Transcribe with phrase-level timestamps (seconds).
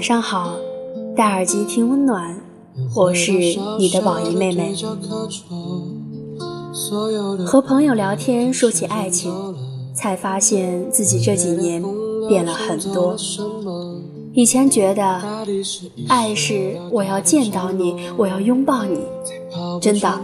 [0.00, 0.56] 晚上好，
[1.14, 2.34] 戴耳机听温暖，
[2.96, 3.32] 我是
[3.78, 4.74] 你的宝仪妹妹。
[7.44, 9.30] 和朋友聊天，说起爱情，
[9.92, 11.84] 才发现自己这几年
[12.26, 13.14] 变了很多。
[14.32, 15.20] 以前觉得
[16.08, 19.00] 爱是我要见到你，我要拥抱你，
[19.82, 20.18] 真的，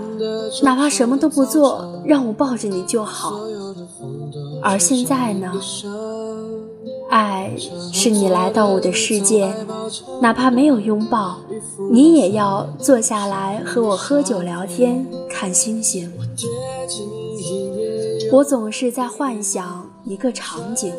[0.62, 3.38] 哪怕什么都不做，让我抱着你就好。
[4.62, 5.52] 而现在呢？
[7.09, 7.52] 爱
[7.92, 9.48] 是你来到我的世界，
[10.20, 11.38] 哪怕没有拥抱，
[11.91, 16.12] 你也要坐下来和我喝酒聊天、看星星。
[18.32, 20.92] 我总是在幻想一个场景，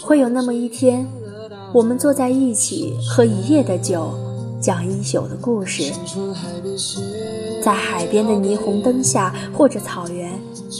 [0.00, 1.06] 会有那么一天，
[1.74, 4.10] 我们坐在一起喝一夜的酒，
[4.60, 5.92] 讲一宿的故事，
[7.60, 10.32] 在海边的霓虹灯下，或者草原，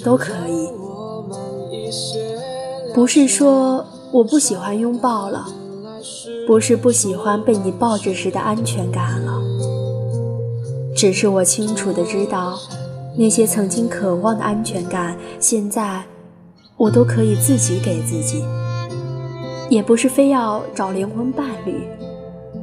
[0.05, 0.69] 都可以。
[2.95, 3.85] 不是说。
[4.11, 5.47] 我不喜欢拥抱了，
[6.47, 9.39] 不是不喜欢被你抱着时的安全感了，
[10.97, 12.59] 只是我清楚的知道，
[13.19, 16.03] 那些曾经渴望的安全感，现在
[16.79, 18.43] 我都可以自己给自己。
[19.69, 21.87] 也不是非要找灵魂伴侣，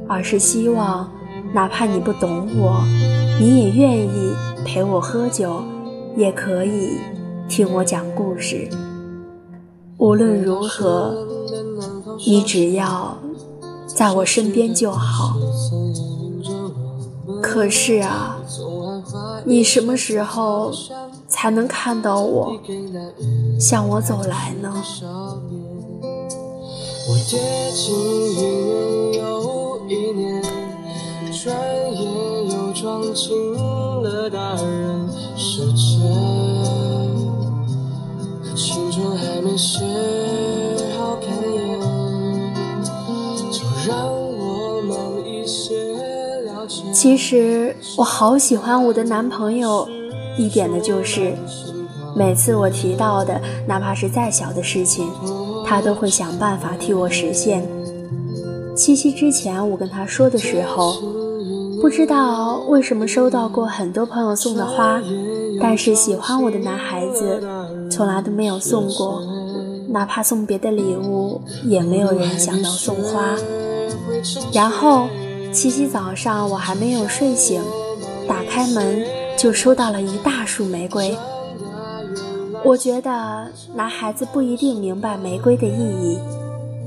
[0.08, 1.08] 而是希望，
[1.54, 2.82] 哪怕你不懂我，
[3.38, 5.62] 你也愿意陪我喝酒，
[6.16, 6.98] 也可以
[7.48, 8.68] 听我讲故事。
[9.98, 11.25] 无论如何。
[12.24, 13.16] 你只要
[13.86, 15.36] 在我身边就好。
[17.42, 18.38] 可是啊，
[19.44, 20.72] 你什么时候
[21.28, 22.56] 才能看到我
[23.58, 24.74] 向我走来呢？
[46.92, 49.88] 其实我好喜欢我的男朋友，
[50.38, 51.34] 一点的就是，
[52.16, 55.08] 每次我提到的，哪怕是再小的事情，
[55.64, 57.66] 他都会想办法替我实现。
[58.76, 61.00] 七夕之前我跟他说的时候，
[61.80, 65.00] 不知道为什么收到过很多朋友送的花，
[65.60, 67.42] 但是喜欢我的男孩子
[67.90, 69.22] 从来都没有送过，
[69.88, 73.36] 哪怕送别的礼物，也没有人想到送花。
[74.52, 75.06] 然后。
[75.56, 77.62] 七夕早上，我还没有睡醒，
[78.28, 79.02] 打开门
[79.38, 81.16] 就收到了一大束玫瑰。
[82.62, 86.18] 我觉得男孩子不一定明白玫瑰的意义，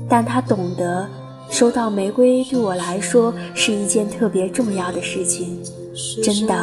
[0.08, 1.04] 但他懂得
[1.50, 5.58] 收到玫瑰对我来说是一件特别重要的事情，
[6.22, 6.54] 真的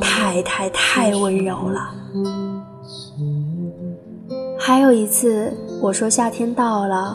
[0.00, 2.51] 太太太温柔了。
[4.72, 5.52] 还有一次，
[5.82, 7.14] 我说夏天到了，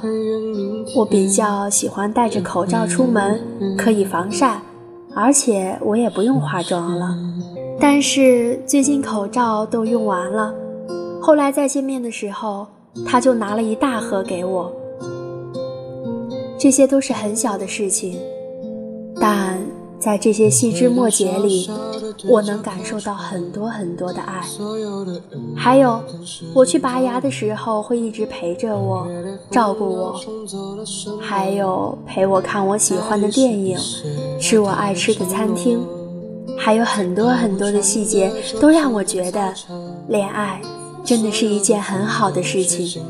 [0.95, 3.41] 我比较喜欢戴着口罩出门，
[3.75, 4.62] 可以防晒，
[5.16, 7.17] 而且我也不用化妆了。
[7.79, 10.53] 但是最近口罩都用完了，
[11.19, 12.67] 后来再见面的时候，
[13.07, 14.72] 他就拿了一大盒给我。
[16.59, 18.19] 这些都是很小的事情，
[19.19, 19.57] 但。
[20.00, 21.69] 在这些细枝末节里，
[22.30, 24.44] 我能感受到很多很多的爱。
[25.56, 26.02] 还有，
[26.53, 29.08] 我去拔牙的时候，会一直陪着我，
[29.50, 30.13] 照顾我；
[31.19, 33.78] 还有陪我看我喜欢的电影，
[34.40, 35.80] 吃我爱吃的餐厅，
[36.58, 38.31] 还有很多很多的细节，
[38.62, 39.53] 都让我觉得，
[40.09, 40.62] 恋爱
[41.03, 43.02] 真的是一件很好的事情。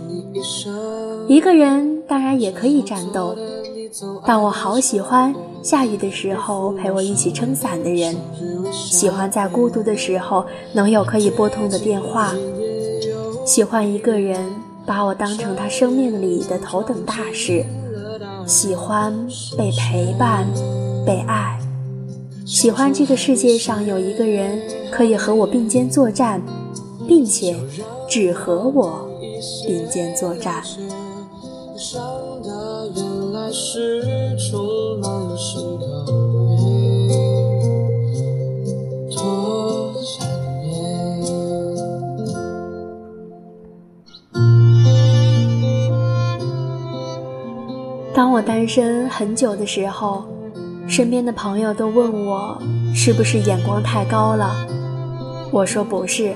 [1.27, 3.35] 一个人当然也可以战斗。
[4.25, 5.33] 但我好喜欢
[5.63, 8.15] 下雨的时候陪我一起撑伞的人，
[8.71, 12.33] 喜欢在孤独的时候能有可以拨通的电话，
[13.45, 14.49] 喜欢一个人
[14.85, 17.65] 把我当成他生命里的头等大事，
[18.45, 19.13] 喜欢
[19.57, 20.47] 被陪伴、
[21.05, 21.59] 被爱，
[22.45, 24.61] 喜欢这个世界上有一个人
[24.91, 26.41] 可以和我并肩作战，
[27.07, 27.55] 并且
[28.09, 29.07] 只和我
[29.65, 30.63] 并肩作战。
[33.47, 34.03] 还是
[34.37, 35.37] 充满了
[39.15, 40.27] 多缠
[40.61, 40.67] 绵。
[48.13, 50.25] 当我单身很久的时候，
[50.85, 52.61] 身边的朋友都问我
[52.93, 54.67] 是不是眼光太高了，
[55.53, 56.35] 我说不是。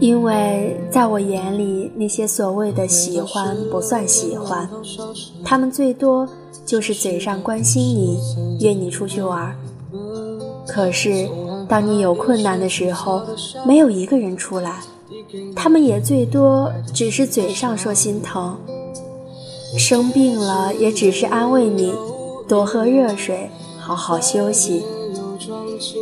[0.00, 4.68] 因为在我眼里，那些所谓的喜欢不算喜欢，
[5.44, 6.26] 他们最多
[6.64, 8.18] 就是嘴上关心你，
[8.60, 9.54] 约你出去玩。
[10.66, 11.28] 可是，
[11.68, 13.22] 当你有困难的时候，
[13.66, 14.80] 没有一个人出来，
[15.54, 18.56] 他们也最多只是嘴上说心疼。
[19.76, 21.92] 生病了，也只是安慰你，
[22.48, 24.82] 多喝热水，好好休息。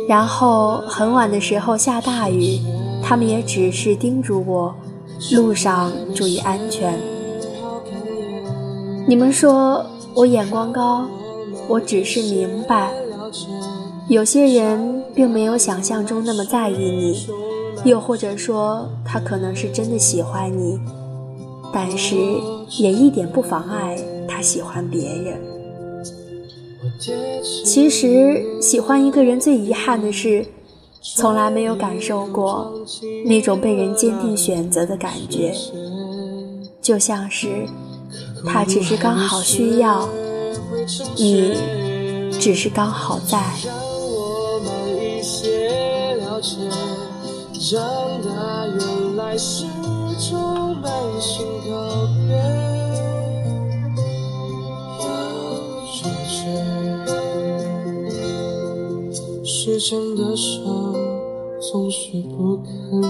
[0.07, 2.59] 然后很晚的时候下大雨，
[3.09, 4.75] 他们也只是叮嘱我，
[5.31, 6.93] 路上注意安全。
[9.07, 9.83] 你们说
[10.13, 11.07] 我眼光高，
[11.67, 12.93] 我只是明白，
[14.09, 17.25] 有些人并没有想象中那么在意你，
[17.83, 20.79] 又或者说他可能是真的喜欢你，
[21.73, 22.15] 但是
[22.77, 23.97] 也一点不妨碍
[24.27, 25.41] 他喜欢别人。
[27.65, 30.45] 其实，喜欢一个人最遗憾的是，
[31.01, 32.71] 从来没有感受过
[33.25, 35.53] 那种被人坚定选择的感觉。
[36.81, 37.67] 就像是，
[38.45, 40.07] 他只是刚好需要，
[41.15, 41.57] 你
[42.39, 43.43] 只是刚好在。
[59.69, 59.79] 的
[61.61, 63.01] 总是不肯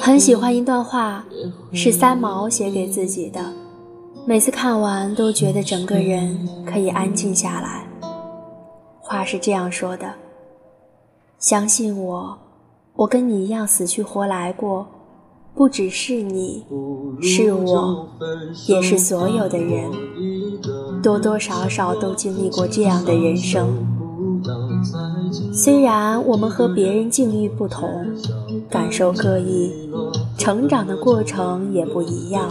[0.00, 1.24] 很喜欢一段话，
[1.72, 3.52] 是三毛写给自己的。
[4.26, 7.86] 每次看完，都觉得整个人可以安静下来。
[9.00, 10.14] 话是这样说的：
[11.38, 12.38] 相信我，
[12.94, 14.86] 我跟你一样死去活来过。
[15.54, 16.64] 不只是你，
[17.20, 18.08] 是我，
[18.66, 19.90] 也是所有的人，
[21.02, 23.68] 多多少少都经历过这样的人生。
[25.52, 28.06] 虽然我们和别人境遇不同，
[28.68, 29.72] 感受各异，
[30.38, 32.48] 成长的过程也不一样，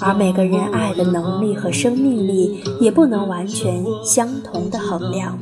[0.00, 5.38] 而每个人爱的能力和生命力也不能完全相同的衡量。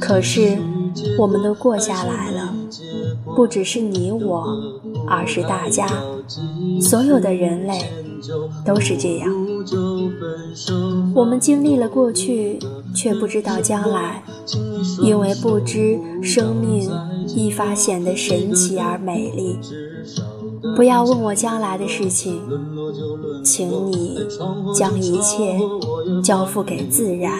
[0.00, 0.58] 可是，
[1.18, 2.54] 我们都过下来了，
[3.36, 4.46] 不只是你我。
[5.10, 5.86] 而是大家，
[6.82, 7.78] 所有的人类
[8.62, 9.30] 都是这样。
[11.14, 12.58] 我们经历了过去，
[12.94, 14.22] 却不知道将来，
[15.02, 16.90] 因为不知生命
[17.36, 19.58] 愈发显得神奇而美丽。
[20.76, 22.40] 不要问我将来的事情，
[23.44, 24.18] 请你
[24.74, 25.58] 将一切
[26.22, 27.32] 交付给自然。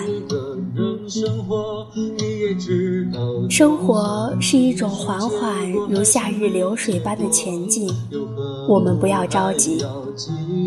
[3.49, 7.91] 生活是一种缓缓如夏日流水般的前进，
[8.69, 9.85] 我们不要着急。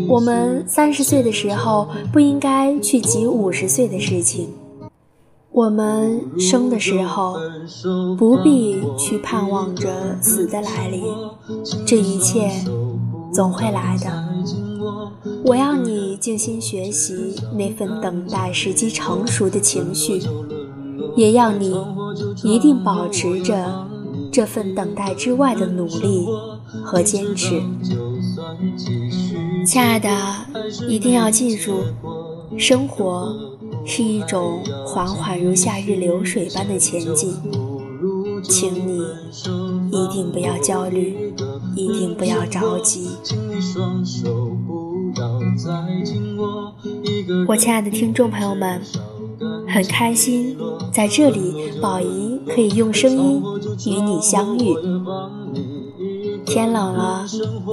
[0.08, 4.48] 我们三十岁的时候不应该去急五十岁的事情，
[5.50, 7.36] 我们生的时候
[8.18, 11.02] 不必去盼望着死的来临，
[11.86, 12.50] 这一切
[13.32, 14.24] 总会来的。
[15.44, 20.20] 我要你静心学习那份等待时机成熟的情绪。
[21.16, 21.74] 也要你
[22.42, 23.86] 一定保持着
[24.32, 26.26] 这份等待之外的努力
[26.84, 27.62] 和坚持，
[29.66, 30.08] 亲爱的，
[30.88, 31.82] 一定要记住，
[32.56, 33.34] 生活
[33.84, 37.34] 是一种缓缓如夏日流水般的前进，
[38.42, 39.02] 请你
[39.90, 41.34] 一定不要焦虑，
[41.76, 43.10] 一定不要着急。
[47.46, 48.80] 我亲爱的听众朋友们。
[49.72, 50.54] 很开心，
[50.92, 53.42] 在这里，宝仪可以用声音
[53.86, 54.76] 与你相遇。
[56.44, 57.24] 天冷了，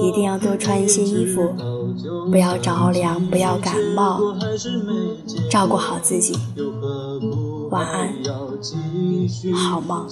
[0.02, 1.52] 一定要多穿一些衣服，
[2.30, 4.34] 不要着凉，不要感冒，
[5.50, 6.38] 照顾好自己。
[7.70, 8.14] 晚安，
[9.54, 10.06] 好梦。